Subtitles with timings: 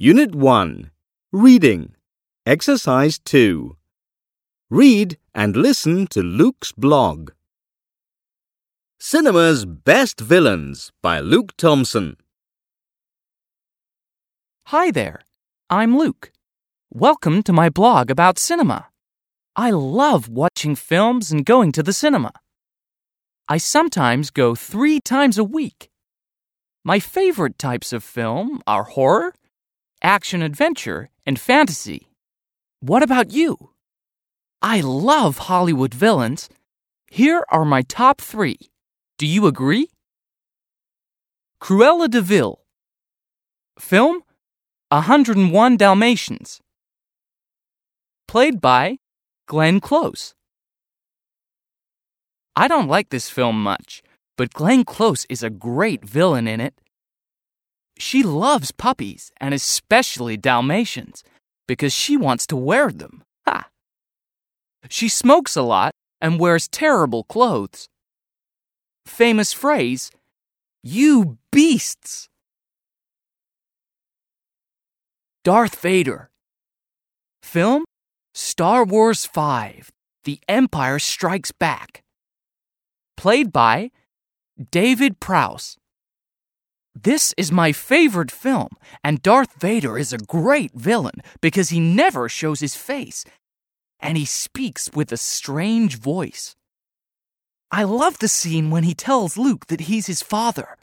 [0.00, 0.92] Unit 1
[1.32, 1.96] Reading
[2.46, 3.76] Exercise 2
[4.70, 7.32] Read and listen to Luke's blog.
[9.00, 12.16] Cinema's Best Villains by Luke Thompson.
[14.66, 15.22] Hi there,
[15.68, 16.30] I'm Luke.
[16.92, 18.86] Welcome to my blog about cinema.
[19.56, 22.30] I love watching films and going to the cinema.
[23.48, 25.90] I sometimes go three times a week.
[26.84, 29.34] My favorite types of film are horror,
[30.02, 32.08] action adventure, and fantasy.
[32.80, 33.70] What about you?
[34.62, 36.48] I love Hollywood villains.
[37.10, 38.58] Here are my top three.
[39.18, 39.88] Do you agree?
[41.60, 42.60] Cruella de Vil.
[43.78, 44.22] Film
[44.90, 46.60] 101 Dalmatians.
[48.26, 48.98] Played by
[49.46, 50.34] Glenn Close.
[52.56, 54.02] I don't like this film much,
[54.36, 56.74] but Glenn Close is a great villain in it.
[57.98, 61.24] She loves puppies, and especially Dalmatians,
[61.66, 63.22] because she wants to wear them.
[63.46, 63.68] Ha!
[64.88, 67.88] She smokes a lot and wears terrible clothes.
[69.04, 70.10] Famous phrase,
[70.82, 72.28] You beasts!
[75.44, 76.30] Darth Vader.
[77.42, 77.84] Film
[78.34, 79.82] Star Wars V
[80.24, 82.02] The Empire Strikes Back.
[83.16, 83.90] Played by
[84.70, 85.76] David Prowse.
[87.02, 88.70] This is my favorite film,
[89.04, 93.24] and Darth Vader is a great villain because he never shows his face
[94.00, 96.54] and he speaks with a strange voice.
[97.70, 100.76] I love the scene when he tells Luke that he's his father.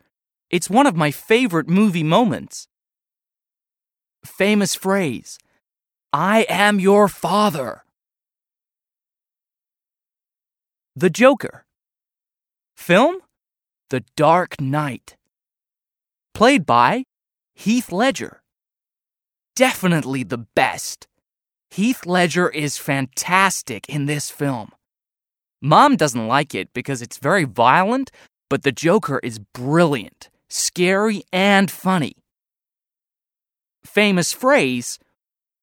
[0.49, 2.67] It's one of my favorite movie moments.
[4.23, 5.37] Famous phrase
[6.13, 7.83] I am your father.
[10.95, 11.65] The Joker.
[12.75, 13.19] Film
[13.89, 15.15] The Dark Knight.
[16.35, 17.05] Played by
[17.53, 18.41] Heath Ledger.
[19.55, 21.07] Definitely the best.
[21.71, 24.73] Heath Ledger is fantastic in this film.
[25.61, 28.11] Mom doesn't like it because it's very violent,
[28.49, 32.17] but the Joker is brilliant, scary, and funny.
[33.85, 34.99] Famous phrase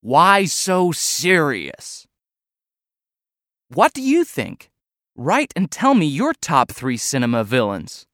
[0.00, 2.06] Why so serious?
[3.68, 4.70] What do you think?
[5.14, 8.06] Write and tell me your top three cinema villains.